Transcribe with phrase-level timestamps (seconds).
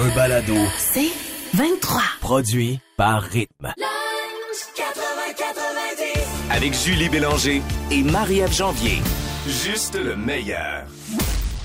[0.00, 1.10] Un balado C'est
[1.54, 2.00] 23.
[2.20, 3.72] produit par Rythme.
[6.50, 8.98] Avec Julie Bélanger et Marie-Ève Janvier.
[9.46, 10.84] Juste le meilleur.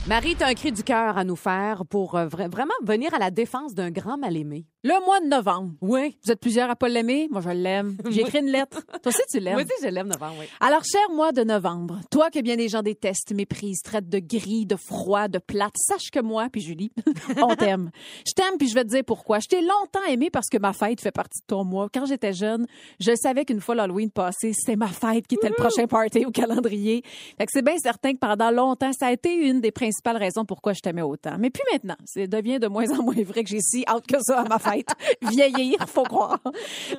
[0.08, 3.20] Marie, t'as un cri du cœur à nous faire pour euh, vra- vraiment venir à
[3.20, 4.66] la défense d'un grand mal-aimé.
[4.88, 5.74] Le mois de novembre.
[5.82, 6.16] Oui.
[6.24, 7.28] Vous êtes plusieurs à pas l'aimer?
[7.32, 7.98] Moi, je l'aime.
[8.12, 8.86] J'ai écrit une lettre.
[9.02, 9.56] Toi aussi, tu l'aimes.
[9.56, 10.46] Moi aussi, je l'aime novembre, oui.
[10.60, 14.68] Alors, cher mois de novembre, toi que bien des gens détestent, méprisent, traitent de gris,
[14.68, 16.92] de froid, de plate, sache que moi, puis Julie,
[17.42, 17.90] on t'aime.
[18.28, 19.40] Je t'aime, puis je vais te dire pourquoi.
[19.40, 21.88] Je t'ai longtemps aimé parce que ma fête fait partie de ton mois.
[21.92, 22.68] Quand j'étais jeune,
[23.00, 26.32] je savais qu'une fois l'Halloween passé, c'était ma fête qui était le prochain party au
[26.32, 27.02] calendrier.
[27.40, 30.46] Fait que c'est bien certain que pendant longtemps, ça a été une des principales raisons
[30.46, 31.38] pourquoi je t'aimais autant.
[31.40, 34.22] Mais puis maintenant, c'est devient de moins en moins vrai que j'ai si hâte que
[34.22, 34.75] ça à ma fête.
[35.22, 36.40] Vieillir, faut croire.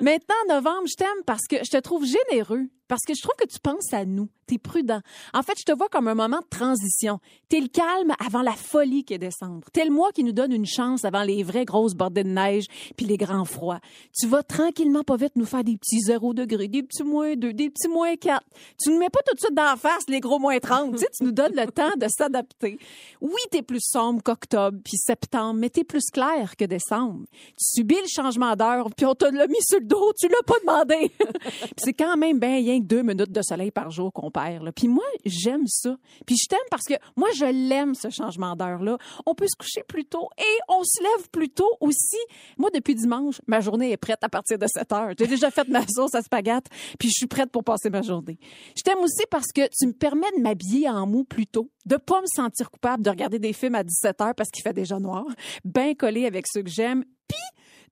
[0.01, 2.67] Maintenant, novembre, je t'aime parce que je te trouve généreux.
[2.87, 4.29] Parce que je trouve que tu penses à nous.
[4.47, 5.01] T'es prudent.
[5.33, 7.19] En fait, je te vois comme un moment de transition.
[7.49, 9.67] T'es le calme avant la folie qui est décembre.
[9.73, 12.65] T'es le mois qui nous donne une chance avant les vraies grosses bordées de neige
[12.95, 13.81] puis les grands froids.
[14.17, 17.51] Tu vas tranquillement pas vite nous faire des petits zéro degrés, des petits moins 2,
[17.51, 18.41] des petits moins 4.
[18.81, 20.93] Tu nous mets pas tout de suite d'en face les gros moins 30.
[20.93, 22.79] tu sais, tu nous donnes le temps de s'adapter.
[23.19, 27.25] Oui, t'es plus sombre qu'octobre puis septembre, mais t'es plus clair que décembre.
[27.57, 30.13] Tu subis le changement d'heure puis on te l'a mis sur le dos.
[30.17, 31.11] Tu l'as pas demandé.
[31.77, 34.71] C'est quand même bien deux minutes de soleil par jour qu'on perd.
[34.71, 35.97] Puis moi, j'aime ça.
[36.25, 38.97] Puis je t'aime parce que moi, je l'aime, ce changement d'heure-là.
[39.25, 42.17] On peut se coucher plus tôt et on se lève plus tôt aussi.
[42.57, 45.13] Moi, depuis dimanche, ma journée est prête à partir de 7 heures.
[45.17, 46.69] J'ai déjà fait ma sauce à spaghetti,
[46.99, 48.37] puis je suis prête pour passer ma journée.
[48.75, 51.97] Je t'aime aussi parce que tu me permets de m'habiller en mou plus tôt, de
[51.97, 54.99] pas me sentir coupable de regarder des films à 17 heures parce qu'il fait déjà
[54.99, 55.25] noir,
[55.63, 57.37] bien collé avec ceux que j'aime, puis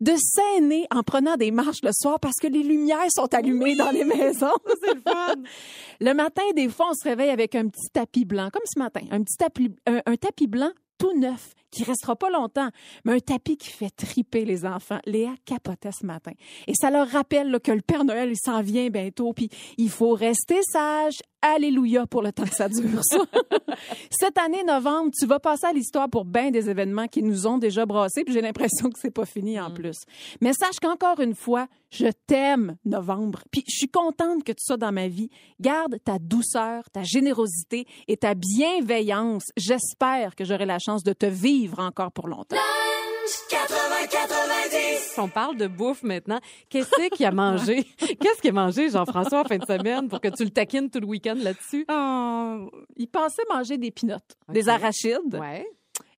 [0.02, 3.92] de s'aîner en prenant des marches le soir parce que les lumières sont allumées dans
[3.92, 4.56] les maisons.
[4.84, 5.36] C'est le fun.
[6.00, 9.02] Le matin, des fois, on se réveille avec un petit tapis blanc, comme ce matin,
[9.12, 12.70] un petit tapis, un, un tapis blanc tout neuf, qui restera pas longtemps,
[13.04, 15.00] mais un tapis qui fait triper les enfants.
[15.06, 16.32] Léa capotait ce matin.
[16.68, 19.90] Et ça leur rappelle là, que le Père Noël, il s'en vient bientôt, puis il
[19.90, 21.22] faut rester sage.
[21.54, 23.20] Alléluia pour le temps que ça dure, ça.
[24.10, 27.60] Cette année, novembre, tu vas passer à l'histoire pour bien des événements qui nous ont
[27.60, 29.98] déjà brassés, puis j'ai l'impression que c'est pas fini en plus.
[30.42, 33.44] Mais sache qu'encore une fois, je t'aime, novembre.
[33.52, 35.30] Puis je suis contente que tu sois dans ma vie.
[35.60, 39.46] Garde ta douceur, ta générosité et ta bienveillance.
[39.56, 42.58] J'espère que j'aurai la chance de te vivre encore pour longtemps.
[45.18, 46.40] On parle de bouffe maintenant.
[46.70, 47.84] Qu'est-ce qu'il a mangé?
[48.00, 51.00] Qu'est-ce qu'il a mangé, Jean-François, en fin de semaine, pour que tu le taquines tout
[51.00, 51.86] le week-end là-dessus?
[51.90, 55.36] Oh, il pensait manger des pinottes, des arachides.
[55.40, 55.66] Ouais.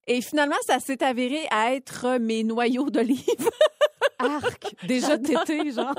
[0.08, 3.50] Et finalement, ça s'est avéré à être mes noyaux d'olive.
[4.20, 4.76] Arc.
[4.88, 5.96] Déjà tété, genre.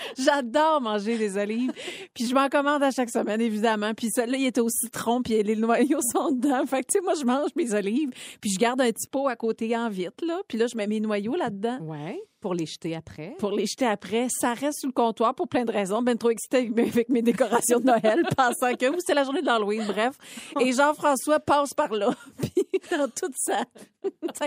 [0.18, 1.72] J'adore manger des olives.
[2.14, 3.94] Puis je m'en commande à chaque semaine, évidemment.
[3.94, 6.64] Puis celui-là, il était au citron, puis les noyaux sont dedans.
[6.66, 9.28] Fait que, tu sais, moi, je mange mes olives, puis je garde un petit pot
[9.28, 10.40] à côté en vitre, là.
[10.48, 11.78] Puis là, je mets mes noyaux là-dedans.
[11.82, 12.20] Ouais.
[12.40, 13.34] Pour les jeter après.
[13.38, 16.00] Pour les jeter après, ça reste sous le comptoir pour plein de raisons.
[16.00, 19.84] Ben trop excitée avec mes- décorations de Noël, pensant que c'est la journée de l'Halloween,
[19.86, 20.16] bref.
[20.58, 23.64] Et Jean-François passe par là, puis dans toute sa,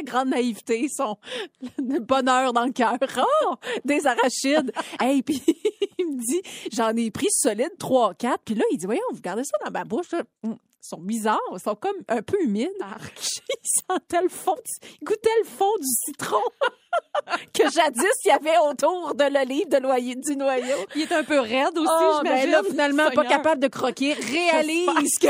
[0.02, 1.18] grande naïveté, son
[2.02, 2.98] bonheur dans le cœur.
[3.46, 3.56] Oh,
[3.86, 4.72] des arachides.
[5.00, 5.42] Hey, puis
[6.00, 8.42] il me dit, j'en ai pris solide trois, quatre.
[8.44, 10.08] Puis là, il dit, voyons, vous gardez ça dans ma bouche.
[10.84, 12.70] Ils sont bizarres, ils sont comme un peu humides.
[12.82, 16.42] Il sentait le fond, du- il goûtait le fond du citron
[17.54, 20.76] que jadis il y avait autour de l'olive de noyer, du noyau.
[20.96, 22.46] Il est un peu raide aussi, Oh, j'imagine.
[22.46, 24.14] ben là, finalement, pas capable de croquer.
[24.14, 25.28] Réalise que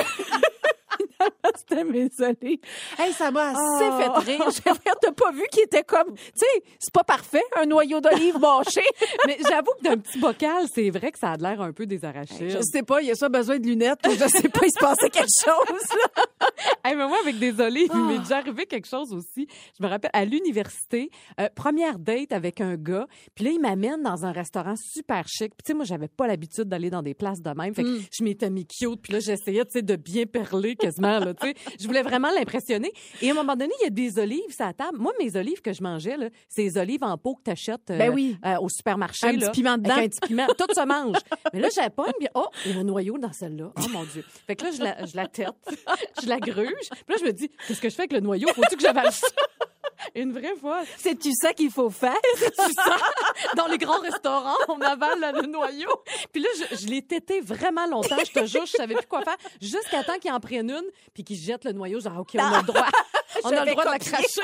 [1.56, 2.10] c'était mes.
[3.00, 3.60] Hey, ça m'a assez
[3.92, 3.98] Oh.
[3.98, 4.44] fait rire.
[4.52, 4.62] J'ai
[5.02, 8.82] t'as pas vu qu'il était comme, tu sais, c'est pas parfait, un noyau d'olive mâché.
[9.28, 12.04] Mais j'avoue que d'un petit bocal, c'est vrai que ça a l'air un peu des
[12.06, 12.50] arachides.
[12.50, 14.00] Je sais pas, il y a ça besoin de lunettes.
[14.06, 16.24] Je sais pas, il se passait quelque chose, là.
[16.86, 18.08] Hey, mais moi, avec des olives, il Ah.
[18.08, 19.48] m'est déjà arrivé quelque chose aussi.
[19.80, 21.10] Je me rappelle, à l'université,
[21.40, 25.54] euh, première date avec un gars, puis là, il m'amène dans un restaurant super chic.
[25.56, 27.74] Puis tu sais, moi, j'avais pas l'habitude d'aller dans des places de même.
[27.74, 28.02] Fait que Mm.
[28.12, 31.26] je m'étais mis cute, puis là, j'essayais, tu sais, de bien perler quasiment quasiment.
[31.26, 31.56] Là, tu sais.
[31.80, 32.92] je voulais vraiment l'impressionner.
[33.22, 34.98] Et à un moment donné, il y a des olives sur la table.
[34.98, 37.88] Moi, mes olives que je mangeais, là, c'est les olives en pot que tu achètes
[37.88, 38.38] Ben oui.
[38.60, 39.28] au supermarché.
[39.28, 39.96] Un là, petit piment dedans.
[39.96, 40.48] Avec un petit piment.
[40.58, 41.18] Tout se mange.
[41.54, 42.28] Mais là, j'ai pas une...
[42.36, 43.72] Oh, il y a un noyau dans celle-là.
[43.78, 44.24] Oh mon Dieu.
[44.48, 45.50] Fait que là, je la, je la tête,
[46.22, 46.90] je la gruge.
[46.90, 48.48] Puis là, je me dis, qu'est-ce que je fais avec le noyau?
[48.54, 49.28] Faut-tu que j'avale ça?
[50.16, 50.82] Une vraie fois.
[50.98, 52.16] C'est-tu ça qu'il faut faire?
[52.36, 52.98] Tu ça?
[53.56, 55.90] Dans les grands restaurants, on avale le noyau.
[56.32, 58.18] Puis là, je, je l'ai tété vraiment longtemps.
[58.26, 59.38] Je te jure, je savais plus quoi faire.
[59.62, 62.00] Jusqu'à temps qu'il en prenne une, puis qu'il jette le noyau.
[62.00, 62.88] Genre, OK, on a le droit.
[63.46, 64.42] On a le droit de la cracher.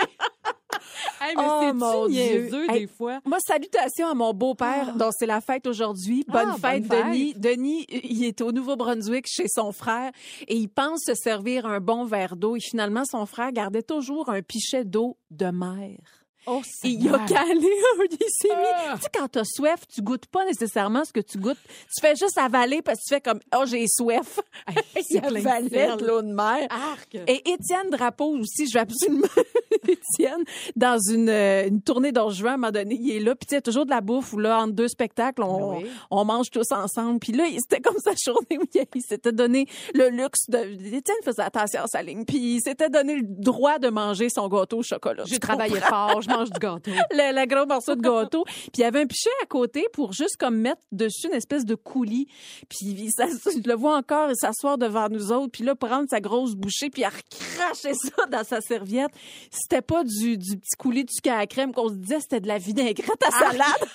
[1.21, 2.49] Hey, mais Oh, mon Dieu.
[2.69, 3.19] Hey, des fois?
[3.25, 6.23] Moi, salutations à mon beau-père, dont c'est la fête aujourd'hui.
[6.27, 7.05] Bonne Ah, fête, bonne fête.
[7.11, 7.33] Denis.
[7.35, 10.11] Denis, il est au Nouveau-Brunswick chez son frère
[10.47, 12.55] et il pense se servir un bon verre d'eau.
[12.55, 15.97] Et finalement, son frère gardait toujours un pichet d'eau de mer.
[16.47, 17.51] Oh, Et il a calé
[17.99, 18.55] un il mis.
[18.73, 18.95] Ah.
[18.95, 21.57] Tu sais, quand t'as soif, tu goûtes pas nécessairement ce que tu goûtes.
[21.95, 24.39] Tu fais juste avaler parce que tu fais comme, oh, j'ai soif.
[25.09, 26.67] il plein de avalait de l'eau de mer.
[26.69, 27.15] Arc.
[27.27, 29.27] Et Étienne Drapeau aussi, je vais absolument
[29.87, 30.43] Étienne
[30.75, 33.51] dans une, euh, une tournée d'Orgevin à un moment donné, il est là, puis tu
[33.51, 35.85] sais, il y a toujours de la bouffe où là entre deux spectacles, on, Oui.
[36.11, 37.19] on mange tous ensemble.
[37.19, 40.57] Puis là, il- c'était comme sa journée où il, il s'était donné le luxe de
[40.95, 44.47] Étienne faisait attention à sa ligne, puis il s'était donné le droit de manger son
[44.47, 45.23] gâteau au chocolat.
[45.25, 46.91] J'ai travaillé fort, mange du gâteau.
[47.11, 48.43] le, le gros morceau de gâteau.
[48.45, 51.65] Puis il y avait un pichet à côté pour juste comme mettre dessus une espèce
[51.65, 52.27] de coulis.
[52.69, 55.51] Puis il s'ass- je le vois encore s'asseoir devant nous autres.
[55.51, 59.11] Puis là, prendre sa grosse bouchée puis à recracher ça dans sa serviette.
[59.51, 62.39] C'était pas du, du petit coulis de sucre à la crème qu'on se disait, c'était
[62.39, 63.89] de la vinaigrette à salade.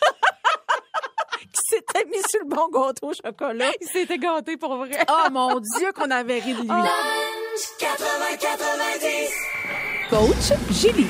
[1.52, 3.70] qui s'était mis sur le bon gâteau au chocolat.
[3.80, 5.04] Il s'était gâté pour vrai.
[5.08, 6.68] Oh mon Dieu qu'on avait ri de lui.
[10.10, 11.06] Coach Julie.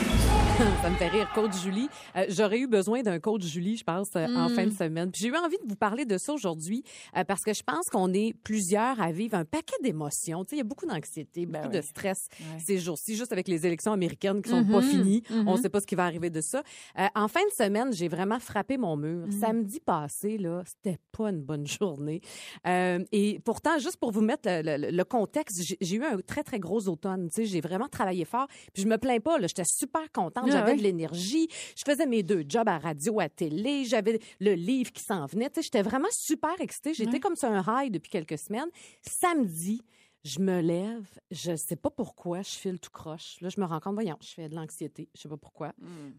[0.82, 1.88] Ça me fait rire, coach Julie.
[2.16, 5.10] Euh, J'aurais eu besoin d'un coach Julie, je pense, euh, en fin de semaine.
[5.10, 6.84] Puis J'ai eu envie de vous parler de ça aujourd'hui
[7.16, 10.44] euh, parce que je pense qu'on est plusieurs à vivre un paquet d'émotions.
[10.44, 12.28] Tu sais, il y a beaucoup d'anxiété, beaucoup de stress
[12.64, 15.22] ces jours-ci, juste avec les élections américaines qui sont pas finies.
[15.46, 16.62] On ne sait pas ce qui va arriver de ça.
[17.14, 19.26] En fin de semaine, j'ai vraiment frappé mon mur.
[19.40, 22.20] Samedi passé, là, c'était pas une bonne journée.
[23.12, 26.58] Et pourtant, juste pour vous mettre le, le- le contexte, j'ai- eu un très, très
[26.58, 27.28] gros automne.
[27.28, 28.46] Tu sais, j'ai vraiment travaillé fort.
[28.72, 29.36] Puis je me plains pas.
[29.42, 30.43] J'étais super contente.
[30.48, 30.78] Ah J'avais ouais.
[30.78, 31.48] de l'énergie.
[31.76, 33.84] Je faisais mes deux jobs à radio, à télé.
[33.84, 35.50] J'avais le livre qui s'en venait.
[35.60, 36.94] J'étais vraiment super excitée.
[36.94, 38.68] J'étais comme sur un high depuis quelques semaines.
[39.02, 39.82] Samedi,
[40.24, 43.36] je me lève, je sais pas pourquoi, je file tout croche.
[43.42, 45.72] Là, je me rends compte, voyons, je fais de l'anxiété, je sais pas pourquoi.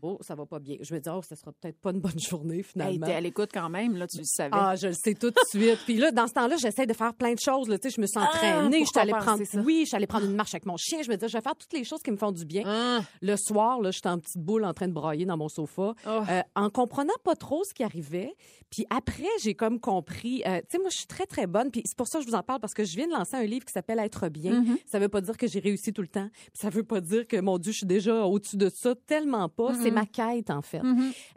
[0.04, 0.78] Oh, ça va pas bien.
[0.82, 3.08] Je me dis, oh, ça sera peut-être pas une bonne journée Hey, finalement.
[3.08, 4.52] t'es à l'écoute quand même, là, tu le savais.
[4.54, 5.80] Ah, je le sais tout de suite.
[5.86, 7.68] Puis là, dans ce temps-là, j'essaie de faire plein de choses.
[7.68, 7.80] Là.
[7.80, 8.80] Tu sais, je me suis entraînée.
[8.82, 9.60] je suis allée prendre, ça?
[9.62, 11.02] oui, je suis allée prendre une marche avec mon chien.
[11.02, 12.64] Je me disais, je vais faire toutes les choses qui me font du bien.
[12.66, 13.00] Ah.
[13.22, 16.22] Le soir, là, j'étais en petite boule en train de brailler dans mon sofa, Oh.
[16.30, 18.36] euh, en comprenant pas trop ce qui arrivait.
[18.70, 20.44] Puis après, j'ai comme compris.
[20.46, 21.72] euh, tu sais, moi, je suis très très bonne.
[21.72, 23.36] Puis c'est pour ça que je vous en parle parce que je viens de lancer
[23.36, 24.62] un livre qui s'appelle Être bien.
[24.62, 24.78] Mm-hmm.
[24.86, 26.30] Ça veut pas dire que j'ai réussi tout le temps.
[26.34, 28.94] Puis ça veut pas dire que mon Dieu, je suis déjà au-dessus de ça.
[29.08, 29.72] Tellement pas.
[29.72, 29.82] Mm-hmm.
[29.84, 30.82] C'est ma quête en fait.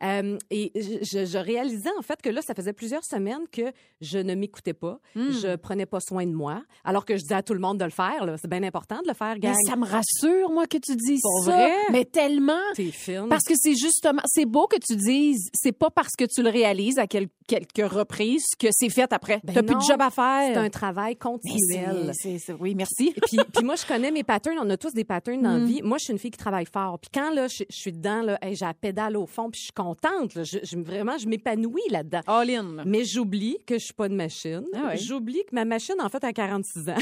[0.02, 4.34] Euh, et je, réalisais en fait que là, ça faisait plusieurs semaines que je ne
[4.34, 5.30] m'écoutais pas, Mm.
[5.42, 7.84] je prenais pas soin de moi, alors que je disais à tout le monde de
[7.84, 8.24] le faire.
[8.40, 9.56] C'est bien important de le faire, Mais gang.
[9.66, 11.52] ça me rassure, moi, que tu dises Pour ça.
[11.52, 11.72] vrai?
[11.92, 12.52] Mais tellement.
[12.74, 12.92] T'es.
[13.28, 16.50] Parce que c'est justement, c'est beau que tu dises, c'est pas parce que tu le
[16.50, 19.40] réalises à quel- quelques reprises que c'est fait après.
[19.44, 20.52] Ben T'as plus de job à faire.
[20.52, 22.12] C'est un travail Mais continuel.
[22.60, 23.14] Oui, merci.
[23.26, 24.58] Puis, puis moi, je connais mes patterns.
[24.60, 25.42] On a tous des patterns Mm.
[25.42, 25.82] dans la vie.
[25.82, 26.98] Moi, je suis une fille qui travaille fort.
[26.98, 29.58] Puis quand là, je, je suis dedans, là, hey, j'ai la pédale au fond, puis
[29.60, 30.34] je suis contente.
[30.34, 30.44] là.
[30.44, 32.20] Je, je- vraiment, je m'épanouis là-dedans.
[32.26, 32.84] All in.
[32.86, 34.64] Mais j'oublie que je suis pas une machine.
[34.74, 34.96] Ah.
[34.96, 36.94] J'oublie que ma machine, en fait, a 46 ans.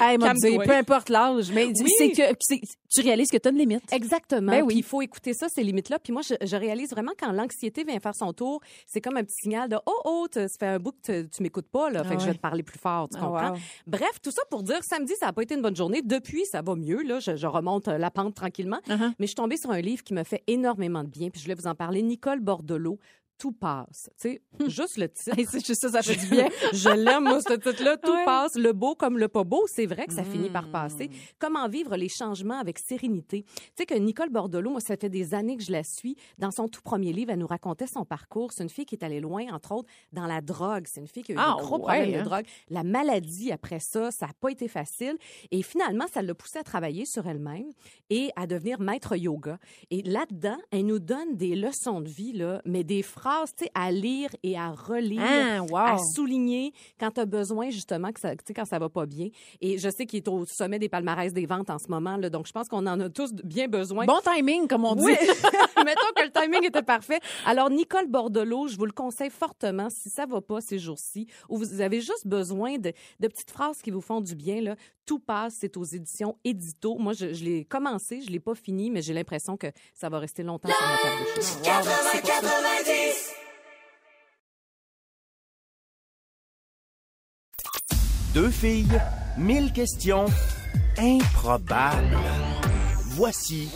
[0.00, 1.90] Hey, dit, peu importe l'âge, mais Oui.
[1.98, 3.84] c'est que c'est- tu réalises que tu as une limite.
[3.92, 4.50] Exactement.
[4.52, 4.74] Ben oui.
[4.76, 5.98] Il faut écouter ça, ces limites-là.
[5.98, 9.24] Puis moi, je, je réalise vraiment quand l'anxiété vient faire son tour, c'est comme un
[9.24, 12.10] petit signal de oh oh, ça fait un bout que tu- m'écoutes pas là, fait
[12.12, 13.50] Ah que je vais te parler plus fort, tu Ah, comprends?
[13.52, 13.58] wow.
[13.86, 16.02] Bref, tout ça pour dire samedi, ça a pas été une bonne journée.
[16.02, 18.80] Depuis, ça va mieux là, je, je remonte euh, la pente tranquillement.
[18.88, 19.08] Uh-huh.
[19.18, 21.44] Mais je suis tombée sur un livre qui me fait énormément de bien, puis je
[21.46, 22.02] voulais vous en parler.
[22.02, 22.98] Nicole Bordelot.
[23.40, 24.10] Tout passe.
[24.20, 25.36] Tu sais, juste le titre.
[25.38, 26.46] Hey, c'est juste ça, ça fait du bien.
[26.74, 27.96] Je l'aime, moi, ce titre-là.
[27.96, 28.24] Tout Ouais.
[28.26, 29.64] passe, le beau comme le pas beau.
[29.66, 31.08] C'est vrai que ça finit par passer.
[31.38, 33.44] Comment vivre les changements avec sérénité?
[33.44, 36.16] Tu sais que Nicole Bordelot, moi, ça fait des années que je la suis.
[36.38, 38.52] Dans son tout premier livre, elle nous racontait son parcours.
[38.52, 40.84] C'est une fille qui est allée loin, entre autres, dans la drogue.
[40.86, 42.22] C'est une fille qui a eu Ah, des gros ouais, problèmes de hein?
[42.24, 42.44] drogue.
[42.68, 45.16] La maladie, après ça, ça n'a pas été facile.
[45.50, 47.70] Et finalement, ça l'a poussée à travailler sur elle-même
[48.10, 49.58] et à devenir maître yoga.
[49.90, 53.64] Et là-dedans, elle nous donne des leçons de vie, là, mais des phrases phrases, tu
[53.64, 55.76] sais, à lire et à relire, Ah, wow.
[55.76, 59.06] à souligner quand tu as besoin, justement, que ça, tu sais, quand ça va pas
[59.06, 59.28] bien.
[59.60, 62.28] Et je sais qu'il est au sommet des palmarès des ventes en ce moment, là,
[62.30, 64.04] donc je pense qu'on en a tous bien besoin.
[64.06, 65.04] Bon timing, comme on dit.
[65.04, 65.14] Oui,
[65.84, 67.20] mettons que le timing était parfait.
[67.46, 71.58] Alors, Nicole Bordelot, je vous le conseille fortement si ça va pas ces jours-ci, ou
[71.58, 74.60] vous avez juste besoin de, de petites phrases qui vous font du bien.
[74.60, 74.76] Là.
[75.06, 76.96] Tout passe, c'est aux éditions Édito.
[76.98, 80.18] Moi, je, je l'ai commencé, je l'ai pas fini, mais j'ai l'impression que ça va
[80.18, 83.19] rester longtemps sur ma table de chevet.
[88.34, 88.86] Deux filles,
[89.36, 90.26] mille questions
[90.96, 92.16] improbables.
[93.08, 93.68] Voici,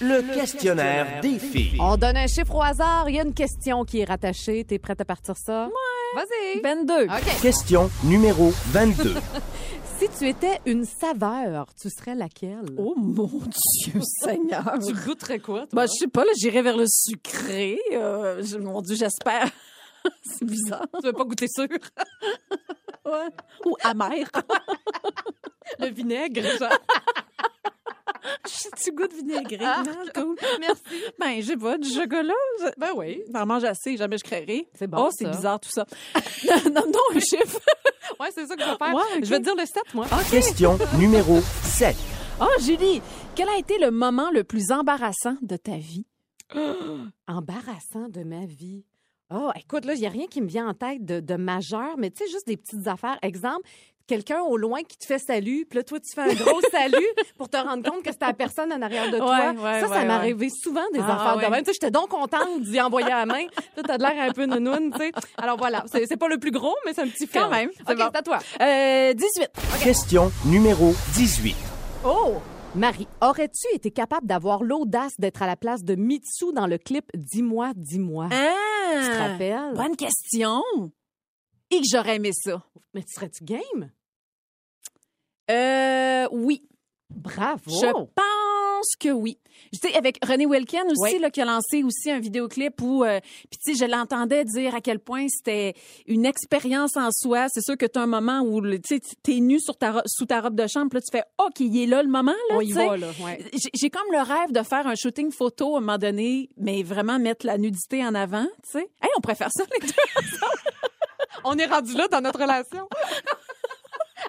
[0.00, 1.78] le, questionnaire des filles.
[1.80, 3.08] On donne un chiffre au hasard.
[3.08, 4.64] Il y a une question qui est rattachée.
[4.64, 5.68] T'es prête à partir ça?
[5.68, 6.20] Ouais.
[6.22, 6.60] Vas-y.
[6.60, 7.04] 22.
[7.04, 7.40] OK.
[7.40, 9.14] Question numéro 22.
[9.96, 12.66] Si tu étais une saveur, tu serais laquelle?
[12.76, 14.74] Oh mon Dieu Seigneur.
[14.84, 15.68] Tu goûterais quoi, toi?
[15.72, 17.78] Ben, je sais pas, là, j'irais vers le sucré.
[17.92, 19.48] Euh, mon Dieu, j'espère.
[20.24, 20.86] C'est bizarre.
[21.00, 21.68] tu veux pas goûter sûr?
[23.04, 23.28] Ouais.
[23.66, 24.26] Ou amer.
[25.78, 26.70] Le vinaigre, genre.
[28.82, 29.58] tu goûtes vinaigré.
[29.64, 29.82] Ah.
[29.84, 30.36] non, cool.
[30.60, 30.82] Merci.
[31.18, 32.32] Ben, j'ai pas du chocolat.
[32.60, 33.22] Je- Ben oui.
[33.32, 34.68] J'en mange assez, jamais je créerai.
[34.74, 35.84] C'est bon, Oh, c'est bizarre tout ça.
[36.64, 37.58] Donne-donc un chiffre.
[38.20, 38.94] Ouais, c'est ça que je vais faire.
[38.94, 39.02] Ouais.
[39.22, 40.06] Je vais te dire le 7, moi.
[40.30, 41.96] Question numéro 7.
[42.40, 43.00] Oh, Julie,
[43.34, 46.06] quel a été le moment le plus embarrassant de ta vie?
[47.26, 48.84] Embarrassant de ma vie.
[49.32, 51.96] Oh, écoute, là, il n'y a rien qui me vient en tête de, de majeur,
[51.98, 53.18] mais tu sais, juste des petites affaires.
[53.22, 53.62] Exemple,
[54.06, 57.06] quelqu'un au loin qui te fait salut, puis là, toi, tu fais un gros salut
[57.38, 59.52] pour te rendre compte que c'est la personne en arrière de toi.
[59.54, 60.10] Ouais, ouais, ça, ça ouais, m'est ouais.
[60.14, 61.46] arrivé souvent des Ah, affaires ouais.
[61.46, 61.60] de même.
[61.64, 63.44] Tu sais, j'étais donc contente d'y envoyer à la main.
[63.76, 65.12] Là, t'as de l'air un peu nounoune, tu sais.
[65.38, 67.50] Alors voilà, c'est pas le plus gros, mais c'est un petit Quand film.
[67.50, 68.04] même, c'est OK, bon.
[68.12, 68.38] c'est à toi.
[68.60, 69.48] Euh, 18.
[69.82, 71.56] Question numéro 18.
[72.04, 72.34] Oh!
[72.76, 77.04] Marie, aurais-tu été capable d'avoir l'audace d'être à la place de Mitsu dans le clip
[77.14, 78.28] Dis-moi, dis-moi?
[78.32, 78.50] Ah!
[78.90, 79.74] Tu te rappelles?
[79.74, 80.62] Bonne question.
[81.70, 82.62] Et que j'aurais aimé ça.
[82.92, 83.90] Mais tu serais-tu game?
[85.50, 86.68] Euh, oui.
[87.10, 87.60] Bravo!
[87.66, 89.38] Je pense que oui.
[89.72, 91.18] Tu sais, avec René Wilkin aussi, Oui.
[91.18, 93.20] là, qui a lancé aussi un vidéoclip où, euh,
[93.50, 95.74] puis tu sais, je l'entendais dire à quel point c'était
[96.06, 97.46] une expérience en soi.
[97.48, 100.00] C'est sûr que tu as un moment où, tu sais, t'es nu sur ta, ro-
[100.06, 102.32] sous ta robe de chambre, puis là, tu fais, OK, il est là le moment,
[102.50, 103.08] là, On y va, là.
[103.22, 103.44] Ouais.
[103.74, 107.18] J'ai comme le rêve de faire un shooting photo à un moment donné, mais vraiment
[107.18, 108.90] mettre la nudité en avant, tu sais.
[109.02, 109.92] Hey, on pourrait faire ça, les deux.
[111.46, 112.88] On est rendu là dans notre relation.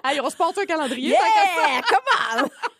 [0.08, 1.10] Hey, on se porte un calendrier.
[1.10, 1.82] Yeah!
[1.88, 2.48] Comment?
[2.48, 2.50] tant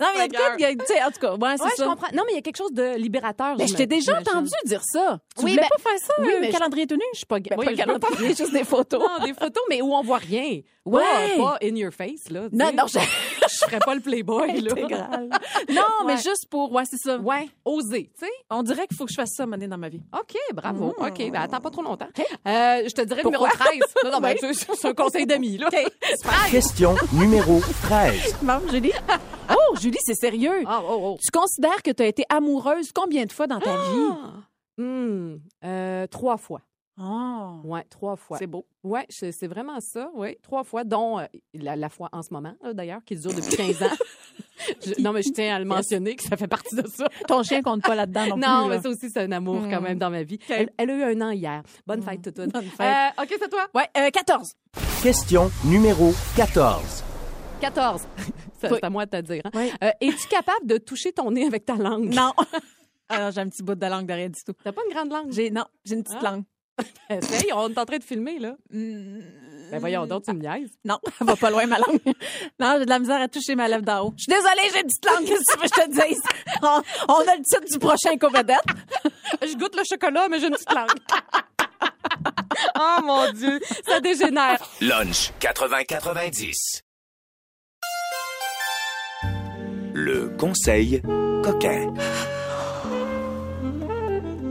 [0.00, 1.62] non, mais il y a de quoi de- tu sais, en tout cas, ouais, c'est
[1.64, 1.84] Ouais, ça.
[1.84, 2.06] je comprends.
[2.14, 3.56] Non, mais il y a quelque chose de libérateur.
[3.58, 4.28] Mais je t'ai déjà j'imagine.
[4.30, 5.18] entendu dire ça.
[5.36, 7.02] Tu Oui, voulais ben- pas faire ça, oui, un mais je- calendrier tenu?
[7.12, 9.00] Je suis pas Ben, oui, pas je veux calendrier, juste des photos.
[9.00, 10.60] Non, des photos, mais où on voit rien.
[10.84, 11.02] Ouais.
[11.36, 12.48] Pas, pas in your face, là.
[12.48, 12.72] tu Non, sais.
[12.72, 12.98] non, je...
[12.98, 14.72] je ferais pas le playboy, là.
[14.72, 15.28] Intégral.
[15.68, 16.18] Non, mais Ouais.
[16.22, 17.18] juste pour, ouais, c'est ça.
[17.18, 18.32] Ouais, oser, tu sais.
[18.48, 20.00] On dirait qu'il faut que je fasse ça, monnaie dans ma vie.
[20.18, 20.94] OK, bravo.
[20.98, 21.06] Mm.
[21.06, 22.08] OK, ben attends pas trop longtemps.
[22.46, 23.80] Euh, je te dirais numéro 13.
[24.04, 24.48] Non, non, ben, Oui.
[24.54, 25.68] c'est c'est un conseil d'amis, là.
[26.50, 28.36] Question numéro 13.
[28.42, 28.92] Bon, Julie.
[29.50, 30.62] Oh, Julie, c'est sérieux.
[30.66, 31.18] Ah, oh, oh.
[31.22, 34.12] Tu considères que tu as été amoureuse combien de fois dans ta vie?
[34.78, 36.60] Hmm, euh, trois fois.
[37.00, 38.38] Oh, Ouais, trois fois.
[38.38, 38.66] c'est beau.
[38.82, 40.36] Ouais, c'est vraiment ça, oui.
[40.42, 43.82] Trois fois, dont euh, la, la fois en ce moment, d'ailleurs, qui dure depuis 15
[43.84, 43.86] ans.
[44.84, 47.06] Je- non, mais je tiens à le mentionner que ça fait partie de ça.
[47.28, 48.68] Ton chien compte pas là-dedans non, Non, plus.
[48.70, 48.82] mais là.
[48.82, 49.84] ça aussi, c'est un amour quand Mm.
[49.84, 50.38] même dans ma vie.
[50.48, 51.62] Elle, elle a eu un an hier.
[51.86, 52.48] Bonne fête, Toutoune.
[52.50, 52.80] Bonne fête.
[53.18, 53.66] Euh, OK, c'est toi.
[53.74, 54.52] Ouais, euh, 14.
[55.02, 57.04] Question numéro 14.
[57.60, 58.02] 14.
[58.60, 59.42] C'est à moi de te dire.
[59.44, 59.50] hein.
[59.54, 59.72] Oui.
[59.82, 62.12] Euh, Es-tu capable de toucher ton nez avec ta langue?
[62.14, 62.32] Non.
[63.08, 64.52] Alors, j'ai un petit bout de langue derrière du tout.
[64.62, 65.32] T'as pas une grande langue?
[65.32, 66.30] J'ai, non, j'ai une petite Ah.
[66.32, 66.44] langue.
[67.10, 68.54] Essaye, on est en train de filmer, là.
[68.70, 69.20] Mm,
[69.72, 70.70] Ben voyons donc, tu me niaises.
[70.84, 71.98] Non, elle va pas loin, ma langue.
[72.60, 74.14] Non, j'ai de la misère à toucher ma lèvre d'en haut.
[74.16, 76.22] Je suis désolée, j'ai une petite langue, qu'est-ce que je te dise?
[76.62, 78.58] On, on a le titre du prochain co-vedette.
[79.42, 80.90] Je goûte le chocolat, mais j'ai une petite langue.
[82.78, 84.58] oh mon Dieu, ça dégénère.
[84.80, 86.82] Lunch 80-90.
[90.00, 91.02] Le conseil
[91.42, 91.92] coquin.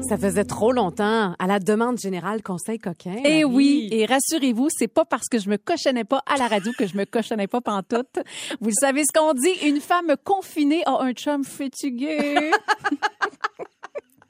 [0.09, 1.35] Ça faisait trop longtemps.
[1.39, 3.15] À la demande générale, conseil coquin.
[3.23, 6.73] Eh oui, et rassurez-vous, c'est pas parce que je me cochonnais pas à la radio
[6.77, 8.19] que je me cochonnais pas pantoute.
[8.59, 12.35] Vous savez ce qu'on dit, une femme confinée a un chum fatigué.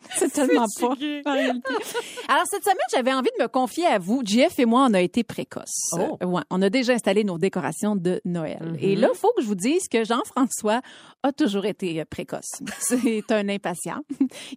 [0.17, 0.89] C'est tellement pas.
[0.89, 1.21] Fatigué.
[2.27, 4.21] Alors, cette semaine, j'avais envie de me confier à vous.
[4.23, 5.91] JF et moi, on a été précoces.
[5.93, 6.17] Oh.
[6.21, 8.77] Euh, ouais, on a déjà installé nos décorations de Noël.
[8.79, 10.81] Et là, il faut que je vous dise que Jean-François
[11.23, 12.61] a toujours été euh, précoce.
[12.79, 14.01] C'est un impatient.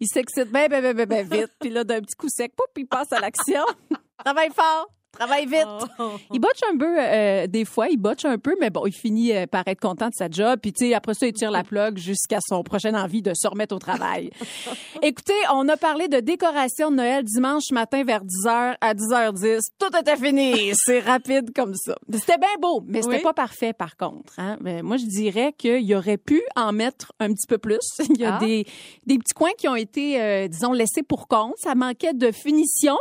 [0.00, 1.52] Il s'excite bien, bien, bien, bien, bien vite.
[1.60, 3.64] Puis là, d'un petit coup sec, pouf, il passe à l'action.
[4.24, 4.88] Travaille fort.
[5.12, 5.66] Travaille vite.
[5.98, 6.12] Oh.
[6.32, 9.32] Il botche un peu, euh, des fois, il botche un peu, mais bon, il finit
[9.36, 10.60] euh, par être content de sa job.
[10.62, 13.48] Puis, tu sais, après ça, il tire la plug jusqu'à son prochaine envie de se
[13.48, 14.30] remettre au travail.
[15.02, 19.60] Écoutez, on a parlé de décoration de Noël dimanche matin vers 10h à 10h10.
[19.78, 20.70] Tout était fini.
[20.74, 21.96] C'est rapide comme ça.
[22.12, 23.22] C'était bien beau, mais c'était Oui.
[23.22, 24.32] pas parfait, par contre.
[24.38, 24.56] Hein?
[24.60, 27.78] Mais moi, je dirais qu'il aurait pu en mettre un petit peu plus.
[28.10, 28.38] Il y a Ah.
[28.38, 28.64] des,
[29.06, 31.54] des petits coins qui ont été, euh, disons, laissés pour compte.
[31.58, 32.96] Ça manquait de finition.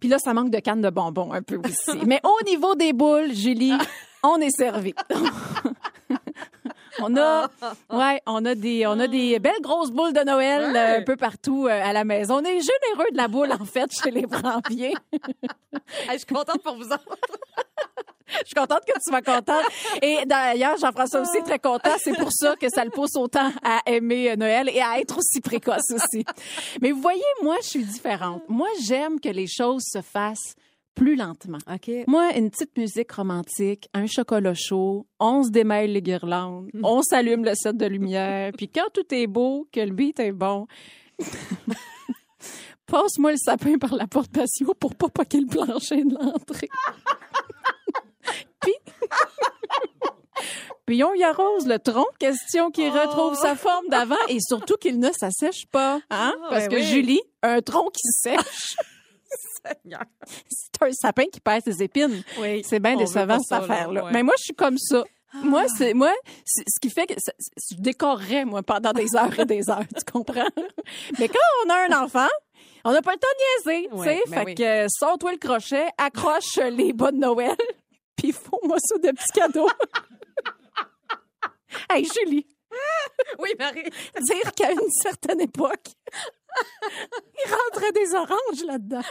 [0.00, 1.98] Puis là, ça manque de cannes de bonbons un peu aussi.
[2.06, 3.74] Mais au niveau des boules, Julie,
[4.22, 4.94] on est servi.
[7.00, 7.48] on a,
[7.92, 10.78] ouais, on a des, on a des belles grosses boules de Noël Ouais.
[10.78, 12.36] euh, un peu partout euh, à la maison.
[12.38, 14.94] On est généreux de la boule en fait chez les Brambiers.
[16.08, 17.04] Hey, je suis contente pour vous autres.
[18.40, 19.64] Je suis contente que tu sois contente.
[20.02, 21.92] Et d'ailleurs, Jean-François aussi est très content.
[21.98, 25.16] C'est pour ça que ça le pousse autant à aimer euh, Noël et à être
[25.16, 26.26] aussi précoce aussi.
[26.82, 28.42] Mais vous voyez, moi, je suis différente.
[28.48, 30.54] Moi, j'aime que les choses se fassent
[30.98, 31.58] plus lentement.
[31.72, 31.90] OK.
[32.06, 37.44] Moi, une petite musique romantique, un chocolat chaud, on se démêle les guirlandes, on s'allume
[37.44, 40.66] le set de lumière, puis quand tout est beau, que le beat est bon,
[42.86, 46.68] passe-moi le sapin par la porte patio pour pas poquer le plancher de l'entrée.
[48.60, 48.74] puis...
[50.86, 54.98] Puis on y arrose le tronc, question qu'il retrouve sa forme d'avant et surtout qu'il
[54.98, 56.00] ne s'assèche pas.
[56.08, 56.34] Hein?
[56.48, 56.82] Parce ouais, que oui.
[56.82, 58.74] Julie, un tronc qui sèche,
[59.62, 62.22] c'est un sapin qui perd ses épines.
[62.38, 62.62] Oui.
[62.64, 64.04] C'est bien décevant, cette affaire-là.
[64.04, 64.10] ouais.
[64.12, 65.04] Mais moi, je suis comme ça.
[65.34, 66.12] Moi, c'est moi,
[66.46, 70.48] ce qui fait que je décorerais moi pendant des heures et des heures, tu comprends?
[71.18, 72.28] Mais quand on a un enfant,
[72.84, 73.28] on n'a pas le temps
[73.66, 74.22] de niaiser, tu sais?
[74.28, 74.54] ben fait oui.
[74.54, 77.54] que euh, sors-toi le crochet, accroche les bas de Noël,
[78.16, 79.68] puis fous-moi ça de petits cadeaux.
[81.90, 82.46] hey Julie,
[83.38, 83.82] Oui, Marie.
[84.20, 85.88] dire qu'à une certaine époque,
[87.44, 89.02] il rentrait des oranges là-dedans.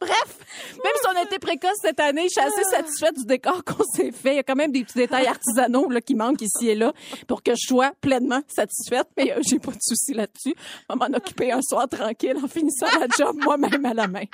[0.00, 0.38] Bref,
[0.82, 3.84] même si on a été précoce cette année, je suis assez satisfaite du décor qu'on
[3.84, 4.34] s'est fait.
[4.34, 6.92] Il y a quand même des petits détails artisanaux là, qui manquent ici et là
[7.26, 9.08] pour que je sois pleinement satisfaite.
[9.16, 10.54] Mais euh, j'ai pas de souci là-dessus.
[10.88, 14.24] On va m'en occuper un soir tranquille en finissant la job moi-même à la main.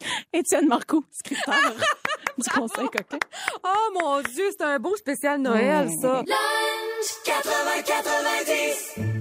[0.32, 1.54] Étienne Marcoux, scripteur
[2.38, 3.18] du Conseil coquin.
[3.64, 6.22] Oh mon Dieu, c'est un beau spécial Noël, ça.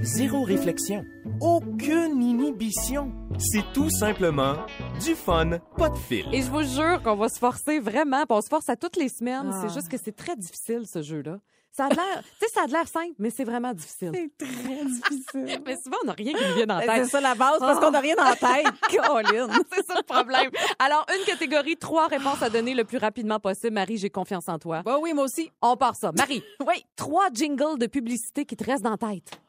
[0.02, 1.04] Zéro réflexion.
[1.42, 3.12] Aucune inhibition.
[3.38, 4.56] C'est tout simplement
[5.02, 6.26] du fun, pas de fil.
[6.34, 8.26] Et je vous jure qu'on va se forcer vraiment.
[8.26, 9.52] puis On se force à toutes les semaines.
[9.54, 9.62] Ah.
[9.62, 11.40] C'est juste que c'est très difficile, ce jeu-là.
[11.72, 14.12] Ça a l'air, tu sais, ça a l'air simple, mais c'est vraiment difficile.
[14.14, 15.62] C'est très difficile.
[15.66, 17.06] Mais souvent, on n'a rien qui nous vient en C'est tête.
[17.06, 18.66] ça la base, parce qu'on n'a rien en tête.
[19.08, 19.48] Colin.
[19.72, 20.50] C'est ça le problème.
[20.80, 23.74] Alors, une catégorie, trois réponses à donner le plus rapidement possible.
[23.76, 24.82] Marie, j'ai confiance en toi.
[24.84, 25.52] Bah oui, moi aussi.
[25.62, 26.12] On part ça.
[26.18, 26.84] Marie, Oui.
[26.98, 29.40] trois jingles de publicité qui te restent dans la tête.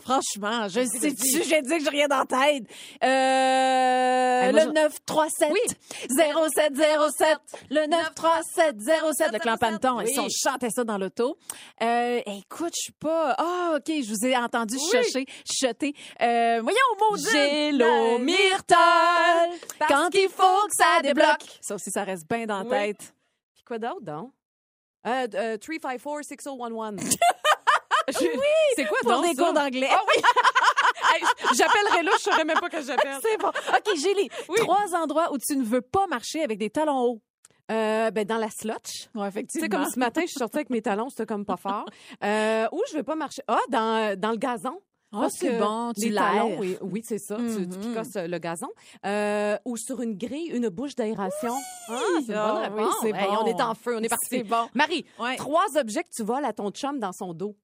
[0.00, 2.64] Franchement, je sais dessus, j'ai dit que j'ai rien dans la tête.
[3.04, 5.60] Euh, moi, le je- 937 Oui.
[6.08, 7.38] 0707
[7.70, 9.98] le 93707 le clan Panton.
[9.98, 10.04] Oui.
[10.04, 11.36] Et si on chantait ça dans l'auto.
[11.82, 15.94] Euh, écoute, je suis pas Ah, OK, je vous ai entendu chuchoter, chuchoter.
[16.22, 16.78] Euh, voyons
[17.10, 17.30] maudit.
[17.30, 18.18] Gélo
[19.78, 21.44] parce quand il faut que ça débloque.
[21.60, 22.70] Ça aussi ça reste bien dans la Oui.
[22.70, 23.14] tête.
[23.54, 24.32] Puis quoi d'autre, donc?
[25.06, 26.98] Euh, euh, 354-6011.
[28.22, 28.40] oui!
[28.76, 29.88] C'est quoi, Pour donc, des cours d'anglais.
[29.90, 30.22] Ah oui!
[31.12, 31.22] Hey,
[31.56, 33.18] J'appellerai là, je saurais même pas que j'appelle.
[33.22, 33.48] C'est bon.
[33.48, 34.58] OK, Julie, Oui.
[34.60, 37.20] trois endroits où tu ne veux pas marcher avec des talons hauts.
[37.72, 39.08] Euh, ben, dans la slotch.
[39.14, 39.64] Ouais, Tu effectivement.
[39.64, 41.84] sais, comme ce matin, je suis sortie avec mes talons, c'était comme pas fort.
[42.22, 43.42] Euh, où je vais pas marcher?
[43.48, 44.78] Ah, dans, dans le gazon.
[45.12, 47.34] Ah, Parce c'est bon, tu les talons, oui, oui, c'est ça.
[47.36, 47.80] Tu, tu Mhm.
[47.94, 48.68] picosses le gazon.
[49.04, 51.54] Euh, ou sur une grille, une bouche d'aération.
[51.88, 52.94] Ah, c'est une Ah, bonne oui, réponse.
[53.02, 53.36] c'est Hey, bon.
[53.42, 54.26] on est en feu, on est parti.
[54.30, 54.68] C'est bon.
[54.74, 55.34] Marie, Ouais.
[55.36, 57.56] trois objets que tu voles à ton chum dans son dos.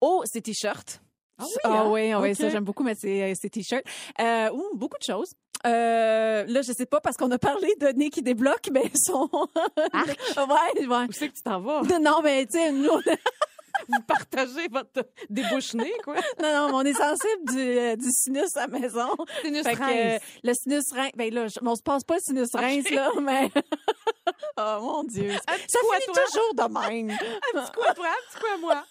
[0.00, 1.00] Oh, c'est t-shirt.
[1.38, 1.90] Ah oui, Ah hein?
[1.90, 3.82] oui, ah oui, ça j'aime beaucoup, mais c'est euh, c'est t-shirt.
[4.20, 5.32] Euh, ouh, beaucoup de choses.
[5.66, 9.28] Euh, là, je sais pas parce qu'on a parlé de nez qui débloque, mais son.
[9.94, 11.06] ouais, ouais.
[11.08, 11.82] Où c'est que tu t'en vas?
[12.00, 13.00] Non, mais tu sais, nous, on-
[13.88, 16.14] Vous partagez votre débouche-nez, quoi.
[16.42, 19.08] non, non, mais on est sensible du, euh, du sinus à la maison.
[19.42, 22.20] Sinus Fait que, euh, le sinus rince, ben là, je- on se passe pas le
[22.20, 23.48] sinus rince, là, mais.
[24.58, 25.32] oh mon Dieu.
[25.32, 26.22] Ça finit toi?
[26.26, 27.10] toujours de même.
[27.10, 27.16] Un
[27.62, 28.84] petit coup à toi, un petit coup à moi?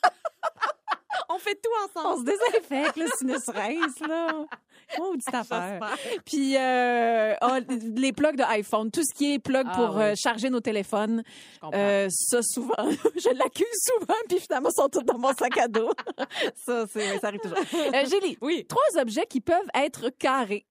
[1.30, 2.20] On fait tout On ensemble.
[2.20, 4.46] se désinfecte, le sinus rince, là.
[5.00, 5.80] Oh, petite affaire.
[6.26, 7.60] Puis euh, ah,
[7.96, 10.04] les plugs de iPhone, tout ce qui est plug Ah pour oui.
[10.04, 11.24] euh, charger nos téléphones,
[11.74, 12.76] euh, ça souvent,
[13.16, 13.66] je l'accuse
[14.00, 15.92] souvent, puis finalement sont tous dans mon sac à dos.
[16.66, 17.58] ça, c'est, ça arrive toujours.
[18.08, 18.66] Julie, Oui.
[18.68, 20.66] trois objets qui peuvent être carrés.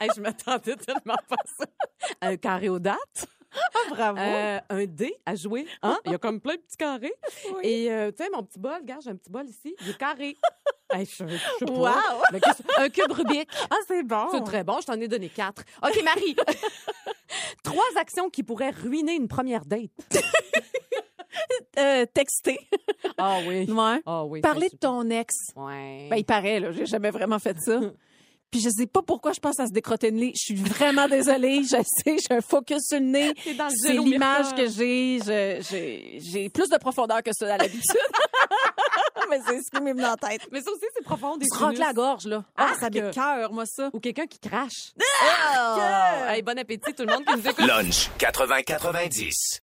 [0.00, 1.64] Hey, je m'attendais tellement pas à ça.
[2.22, 3.26] Un carré aux dates?
[3.90, 4.18] Bravo.
[4.18, 5.66] Euh, un dé à jouer.
[5.82, 5.98] Hein?
[6.04, 7.14] Il y a comme plein de petits carrés.
[7.62, 9.74] Et euh, tu sais, mon petit bol, regarde, j'ai un petit bol ici.
[9.80, 10.36] Il est carré.
[10.88, 11.24] Hey, je.
[11.64, 11.90] Wow.
[12.78, 13.48] Un cube Rubik.
[13.70, 14.28] Ah, c'est bon.
[14.30, 15.64] C'est très bon, je t'en ai donné quatre.
[15.82, 16.36] OK, Marie.
[17.64, 19.90] Trois actions qui pourraient ruiner une première date.
[21.78, 22.58] Euh, texter.
[23.18, 23.70] Ah oui.
[23.70, 24.00] Ouais.
[24.06, 24.40] Ah oui.
[24.40, 25.34] Parler de ton ex.
[25.56, 26.06] Ouais.
[26.08, 26.70] Ben, il paraît, là.
[26.72, 27.80] J'ai jamais vraiment fait ça.
[28.56, 30.32] Puis je sais pas pourquoi je pense à se décrotter le nez.
[30.34, 31.62] Je suis vraiment désolée.
[31.62, 33.34] Je sais, j'ai un focus sur le nez.
[33.44, 35.60] T'es dans le C'est l'image que j'ai.
[36.22, 38.00] J'ai plus de profondeur que ça à l'habitude.
[39.28, 40.40] Mais c'est ce qui m'est venu en tête.
[40.50, 41.36] Mais ça aussi, c'est profond.
[41.36, 42.44] Des Se la gorge, là?
[42.56, 42.94] Ah, ça Arc.
[42.94, 43.90] m'écoeure, moi, ça.
[43.92, 44.94] Ou quelqu'un qui crache.
[45.28, 46.32] Ah!
[46.34, 47.66] Hey, bon appétit, tout le monde qui nous écoute.
[47.66, 49.65] Lunch 80-90.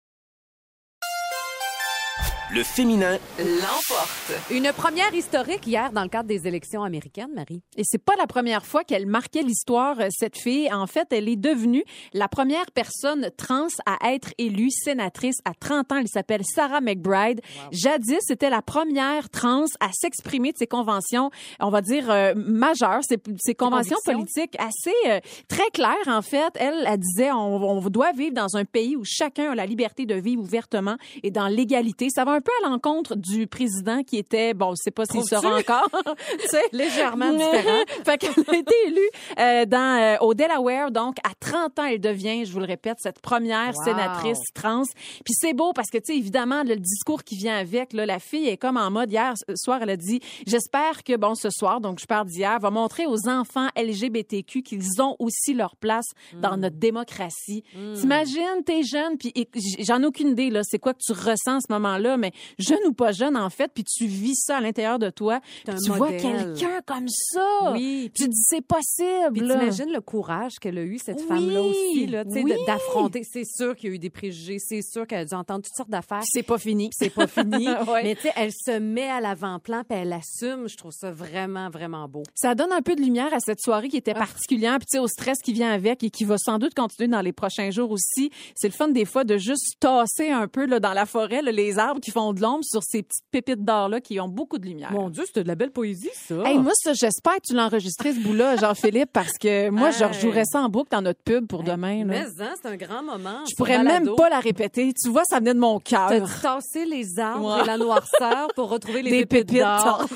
[2.53, 4.33] Le féminin l'emporte.
[4.51, 7.63] Une première historique hier dans le cadre des élections américaines, Marie.
[7.77, 10.69] Et c'est pas la première fois qu'elle marquait l'histoire, euh, cette fille.
[10.73, 15.93] En fait, elle est devenue la première personne trans à être élue sénatrice à 30
[15.93, 15.97] ans.
[15.99, 17.39] Elle s'appelle Sarah McBride.
[17.71, 22.99] Jadis, c'était la première trans à s'exprimer de ses conventions, on va dire, euh, majeures,
[23.07, 26.51] ses, ses conventions politiques assez euh, très claires, en fait.
[26.55, 30.05] Elle, elle disait, on, on doit vivre dans un pays où chacun a la liberté
[30.05, 32.09] de vivre ouvertement et dans l'égalité.
[32.13, 35.23] Ça va un peu à l'encontre du président qui était, bon, je sais pas s'il
[35.23, 35.89] sera encore,
[36.41, 37.83] tu sais, Légèrement différent.
[38.05, 40.91] fait qu'elle a été élue euh, dans, euh, au Delaware.
[40.91, 43.83] Donc, à 30 ans, elle devient, je vous le répète, cette première Wow.
[43.85, 44.83] sénatrice trans.
[45.25, 48.19] Puis c'est beau parce que, tu sais, évidemment, le discours qui vient avec, là, la
[48.19, 51.79] fille est comme en mode, hier soir, elle a dit, j'espère que, bon, ce soir,
[51.81, 56.57] donc je parle d'hier, va montrer aux enfants LGBTQ qu'ils ont aussi leur place dans
[56.57, 56.61] Mm.
[56.61, 57.63] notre démocratie.
[57.99, 59.31] T'imagines, t'es jeune, puis
[59.79, 62.79] j'en ai aucune idée, là, c'est quoi que tu ressens à ce moment-là, mais jeune
[62.87, 65.39] ou pas jeune, en fait, puis tu vis ça à l'intérieur de toi.
[65.65, 67.73] puis tu vois quelqu'un comme ça.
[67.73, 69.31] Oui, Tu te dis, c'est possible.
[69.33, 72.53] Puis t'imagines le courage qu'elle a eu, cette Oui, femme-là aussi, là, tu oui.
[72.67, 73.23] d'affronter.
[73.23, 75.75] C'est sûr qu'il y a eu des préjugés, c'est sûr qu'elle a dû entendre toutes
[75.75, 76.21] sortes d'affaires.
[76.25, 76.89] C'est pas fini.
[76.93, 77.67] C'est pas fini.
[77.91, 78.03] Ouais.
[78.03, 80.67] Mais tu sais, elle se met à l'avant-plan puis elle assume.
[80.67, 82.23] Je trouve ça vraiment, vraiment beau.
[82.35, 83.99] Ça donne un peu de lumière à cette soirée qui Ah.
[83.99, 86.73] était particulière, puis tu sais, au stress qui vient avec et qui va sans doute
[86.73, 88.29] continuer dans les prochains jours aussi.
[88.55, 91.51] C'est le fun des fois de juste tasser un peu là, dans la forêt là,
[91.51, 94.65] les arbres qui font de l'ombre sur ces petites pépites d'or-là qui ont beaucoup de
[94.65, 94.91] lumière.
[94.91, 96.35] Mon Dieu, c'était de la belle poésie, ça.
[96.45, 100.03] Hey, moi, ça, j'espère que tu l'as enregistré, ce bout-là, Jean-Philippe, parce que moi, je
[100.03, 102.03] rejouerais ça en boucle dans notre pub pour demain.
[102.05, 103.39] Mais hein, c'est un grand moment.
[103.49, 104.93] Je pourrais même pas la répéter.
[104.93, 106.09] Tu vois, ça venait de mon cœur.
[106.09, 107.63] T'as tasser les arbres Ouais.
[107.63, 110.07] et la noirceur pour retrouver les Des pépites, pépites d'or.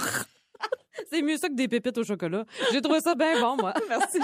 [1.12, 2.45] C'est mieux ça que des pépites au chocolat.
[2.71, 3.73] J'ai trouvé ça bien bon, moi.
[3.89, 4.19] Merci.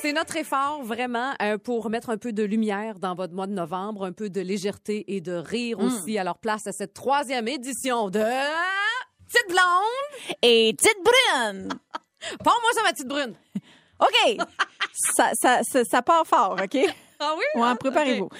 [0.00, 3.52] C'est notre effort vraiment euh, pour mettre un peu de lumière dans votre mois de
[3.52, 5.86] novembre, un peu de légèreté et de rire Hmm.
[5.86, 6.18] aussi.
[6.18, 10.36] Alors place à cette troisième édition de Petite blonde.
[10.42, 11.68] Et petite brune!
[12.44, 13.34] Prends-moi ça, ma petite brune.
[14.00, 14.38] OK!
[15.16, 16.78] ça, ça, ça, ça part fort, OK?
[17.18, 17.60] Ah oui?
[17.60, 17.76] Ouais, hein?
[17.76, 18.26] préparez-vous.
[18.26, 18.32] Ok.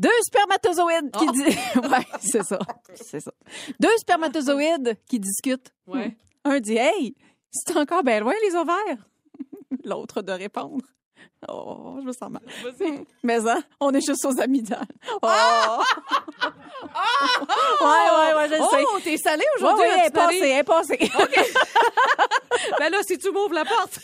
[0.00, 1.32] Deux spermatozoïdes qui Oh.
[1.32, 1.42] di-
[1.88, 2.58] ouais, c'est ça.
[2.94, 3.32] C'est ça.
[3.78, 5.70] Deux spermatozoïdes qui discutent.
[5.86, 6.16] Ouais.
[6.44, 7.14] Un dit Hey,
[7.52, 9.06] c'est encore bien loin les ovaires?
[9.84, 10.84] L'autre de répondre.
[11.48, 12.42] Oh, je me sens mal.
[13.22, 14.86] Mais hein, on est juste aux amygdales.
[15.22, 15.26] Oh!
[17.80, 18.84] ouais, ouais, ouais, je le sais.
[18.92, 21.10] Oh, t'es Ouais, aujourd'hui, ouais, la elle est passée, elle est passée.
[22.78, 23.98] Ben là, si tu m'ouvres la porte,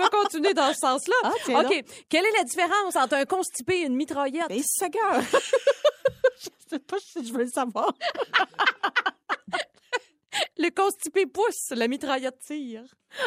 [0.00, 1.14] me continuer dans ce sens-là.
[1.24, 1.84] Ah, OK.
[2.08, 4.50] Quelle est la différence entre un constipé et une mitraillette?
[4.50, 5.22] Et ça gueule.
[6.40, 7.92] je sais pas si je veux le savoir.
[10.58, 12.84] Le constipé pousse, la mitraillette tire.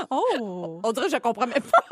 [0.10, 0.80] Oh!
[0.84, 1.84] On dirait que je comprends même pas.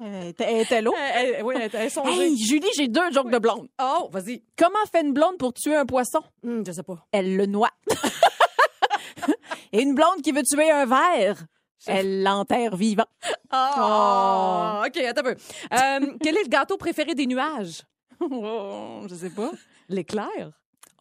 [0.00, 0.96] Elle était- elle était lourde.
[0.98, 1.70] Elle- elle- oui, elle.
[2.08, 3.68] Hey, Julie, j'ai deux jokes de blonde.
[3.80, 4.42] Oh, vas-y.
[4.58, 6.20] Comment fait une blonde pour tuer un poisson?
[6.44, 7.06] Hum, je sais pas.
[7.12, 7.70] Elle le noie.
[9.72, 11.44] Et une blonde qui veut tuer un verre,
[11.86, 13.06] elle l'enterre vivant.
[13.52, 14.82] Oh.
[14.86, 15.36] OK, attends un peu.
[15.72, 17.82] Euh, quel est le gâteau préféré des nuages?
[18.20, 19.50] Oh, je sais pas.
[19.88, 20.52] L'éclair.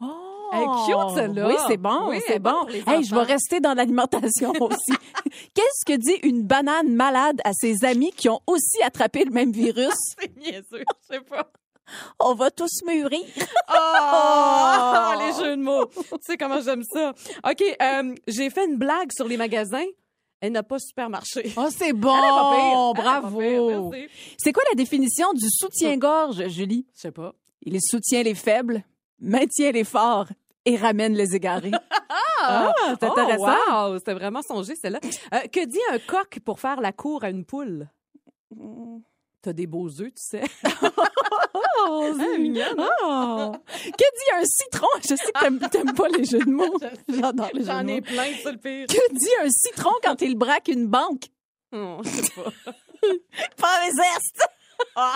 [0.01, 0.07] Oh!
[0.53, 1.47] Elle cute, celle-là.
[1.47, 2.67] Oui, c'est bon, Oui, c'est bon.
[2.85, 4.97] Hey, je vais rester dans l'alimentation aussi.
[5.53, 9.51] Qu'est-ce que dit une banane malade à ses amis qui ont aussi attrapé le même
[9.51, 9.93] virus?
[10.19, 11.49] C'est bien sûr, je sais pas.
[12.19, 13.21] On va tous mûrir.
[13.69, 15.85] Oh, les jeux de mots.
[15.85, 17.13] tu sais comment j'aime ça.
[17.49, 19.85] OK, euh, j'ai fait une blague sur les magasins.
[20.41, 21.53] Elle n'a pas super marché.
[21.55, 22.93] Oh, c'est bon.
[22.95, 23.93] Pas Bravo.
[24.37, 26.85] C'est quoi la définition du soutien-gorge, Julie?
[26.95, 27.33] Je sais pas.
[27.61, 28.83] Il soutient les faibles,
[29.19, 30.27] maintient les forts
[30.65, 31.71] et ramène les égarés.
[32.43, 33.89] Ah, c'est Oh, intéressant.
[33.91, 34.99] wow, c'était vraiment songé, celle-là.
[35.35, 37.87] Euh, que dit un coq pour faire la cour à une poule?
[39.43, 40.41] T'as des beaux œufs, tu sais.
[41.53, 42.89] Oh, Ah, mignonne, hein?
[43.03, 43.51] Oh.
[43.73, 44.87] Que dit un citron?
[45.01, 46.77] Je sais que t'aimes, pas les jeux de mots.
[47.09, 48.07] J'adore les jeux J'en de ai mots.
[48.07, 48.87] plein, c'est le pire.
[48.87, 51.25] Que dit un citron quand il braque une banque?
[51.73, 52.51] Oh, je sais pas.
[53.57, 54.47] Pas un zeste!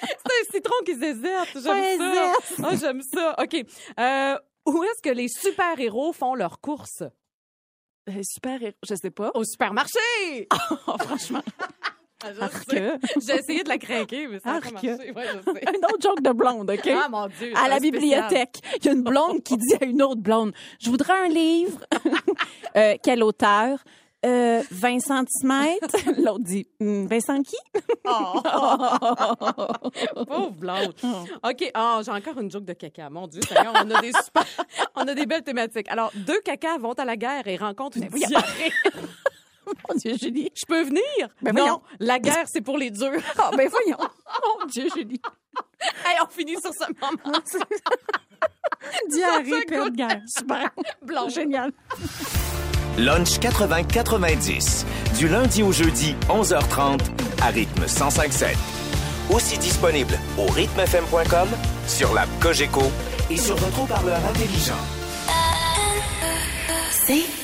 [0.00, 1.48] C'est un citron qui zézette.
[1.62, 2.32] J'aime ça.
[2.64, 3.34] Ah, j'aime ça.
[3.40, 3.56] OK.
[3.98, 7.02] Euh, où est-ce que les super-héros font leurs courses?
[8.08, 9.30] Euh, super, je sais pas.
[9.34, 10.46] Au supermarché!
[10.86, 11.42] Oh, franchement.
[12.40, 12.48] Ah.
[13.26, 14.72] J'ai essayé de la craquer, mais ça pas Arc.
[14.72, 14.88] marché.
[15.12, 15.68] Ouais, je sais.
[15.68, 16.90] Un autre joke de blonde, OK?
[16.92, 17.52] Ah, mon Dieu.
[17.56, 17.80] à la spécial.
[18.00, 18.58] bibliothèque.
[18.80, 21.78] Il y a une blonde qui dit à une autre blonde Je voudrais un livre.
[22.76, 23.78] Euh, quel auteur?
[24.26, 25.76] Euh, 20 cm.
[26.18, 27.54] L'autre dit Hum, Vincent qui?
[28.04, 28.40] Oh.
[30.26, 30.94] Pauvre blonde.
[31.44, 31.70] OK.
[31.74, 33.10] Ah, j'ai encore une joke de caca.
[33.10, 34.44] Mon Dieu, Seigneur, on a des super,
[34.96, 35.88] on a des belles thématiques.
[35.88, 38.72] Alors, deux cacas vont à la guerre et rencontrent une diarrhée.
[39.88, 40.50] Mon Dieu, Julie.
[40.54, 41.02] Je peux venir?
[41.42, 41.82] Ben non, voyons.
[42.00, 43.20] la guerre, c'est pour les durs.
[43.38, 43.98] Ah, ben voyons.
[44.60, 45.20] Mon Dieu, Julie.
[46.04, 47.38] Hey, on finit sur ce moment.
[49.10, 49.96] Diarrhée, fait période good.
[49.96, 50.20] guerre.
[50.26, 50.70] Super.
[51.02, 51.28] Blanc.
[51.28, 51.72] Génial.
[52.98, 54.84] Lunch 80-90.
[55.18, 57.00] Du lundi au jeudi, 11h30,
[57.42, 58.54] à rythme 105.7.
[59.34, 61.48] Aussi disponible au rythmefm.com,
[61.86, 62.82] sur l'app Cogeco
[63.30, 64.74] et sur votre haut-parleur intelligent.
[66.90, 67.43] C'est